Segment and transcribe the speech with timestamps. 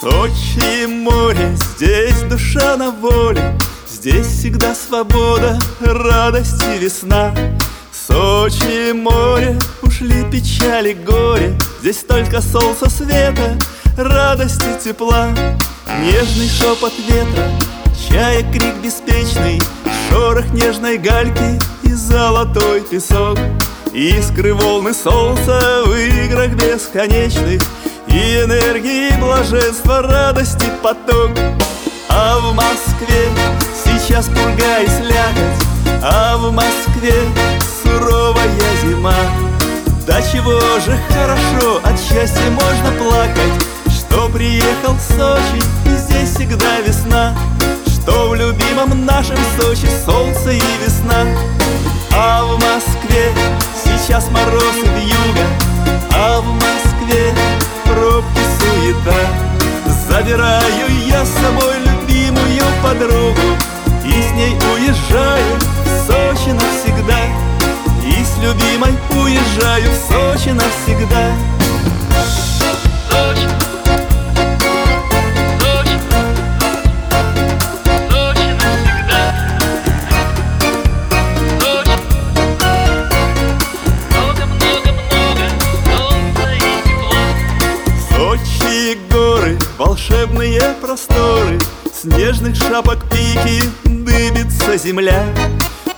[0.00, 7.34] Сочи море, здесь душа на воле Здесь всегда свобода, радость и весна.
[7.92, 13.58] Сочи море, ушли печали, горе Здесь только солнце света,
[13.98, 15.34] радости тепла.
[16.00, 17.50] Нежный шепот ветра,
[18.08, 19.60] чая крик беспечный
[20.08, 23.38] Шорох нежной гальки и золотой песок.
[23.92, 27.60] Искры волны солнца в играх бесконечных
[28.12, 31.30] И энергии блаженства, радости поток.
[32.08, 33.28] А в Москве
[33.84, 36.02] сейчас пурга и слякоть.
[36.02, 37.14] А в Москве
[37.82, 38.48] суровая
[38.82, 39.14] зима.
[40.06, 43.66] Да чего же хорошо, от счастья можно плакать.
[43.88, 47.36] Что приехал в Сочи, и здесь всегда весна.
[47.86, 51.26] Что в любимом нашем Сочи солнце и весна.
[52.12, 53.32] А в Москве
[60.30, 61.69] Забираю я с собой
[89.80, 91.58] волшебные просторы
[91.90, 95.24] Снежных шапок пики дыбится земля.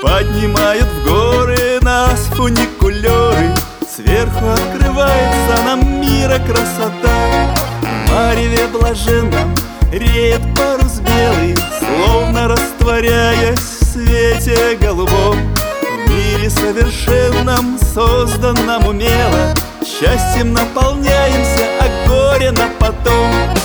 [0.00, 3.54] Поднимают в горы нас фуникулеры
[3.86, 7.54] Сверху открывается нам мира красота.
[7.82, 9.54] В мареве блаженном
[9.92, 15.36] реет парус белый Словно растворяясь в свете голубом.
[15.56, 23.55] В мире совершенном, созданном умело Счастьем наполняемся, а горе на потом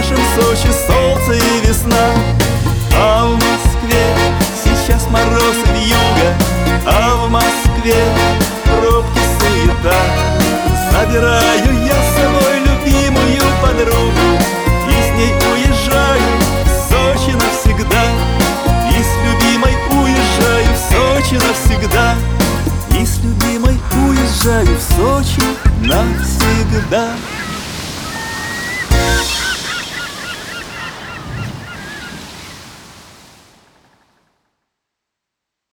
[0.00, 2.14] нашем Сочи солнце и весна.
[2.96, 4.16] А в Москве
[4.64, 6.34] сейчас мороз и вьюга.
[6.86, 7.96] А в Москве
[8.64, 10.00] пробки суета.
[10.90, 14.38] Забираю я с собой любимую подругу.
[14.88, 16.22] И с ней уезжаю
[16.64, 18.04] в Сочи навсегда.
[18.90, 22.14] И с любимой уезжаю в Сочи навсегда.
[22.98, 25.42] И с любимой уезжаю в Сочи
[25.82, 27.10] навсегда